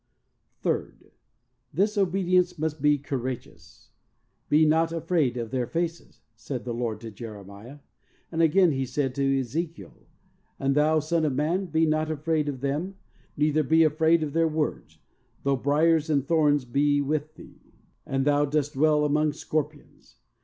[0.63, 1.11] Third:
[1.71, 3.91] This obedience must be courage ous.
[4.49, 7.77] "Be not afraid of their faces," said the Lord to Jeremiah.
[8.31, 10.07] And again He said to Ezekiel,
[10.59, 12.95] "And thou, son of man, be not afraid of them,
[13.37, 14.97] neither be afraid of their words,
[15.43, 17.61] though briers and thorns be with thee,
[18.03, 20.15] and thou dost dwell among scorpions.